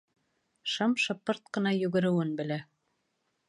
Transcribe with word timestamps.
Шым-шыпырт 0.75 1.53
ҡына 1.57 1.75
йүгереүен 1.83 2.35
белә. 2.41 2.61